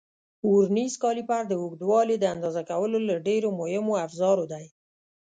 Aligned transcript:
ورنیز 0.51 0.93
کالیپر 1.03 1.43
د 1.47 1.53
اوږدوالي 1.61 2.15
د 2.19 2.25
اندازه 2.35 2.61
کولو 2.69 2.97
له 3.07 3.15
ډېرو 3.27 3.49
مهمو 3.59 3.93
افزارو 4.05 4.45
دی. 4.53 4.65